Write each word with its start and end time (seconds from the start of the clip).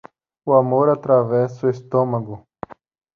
O 0.47 0.53
amor 0.55 0.89
atravessa 0.89 1.67
o 1.67 1.69
estômago. 1.69 2.43